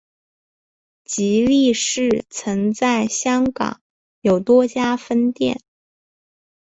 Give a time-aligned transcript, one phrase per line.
[1.05, 3.81] 吉利市曾在香港
[4.21, 5.61] 有多家分店。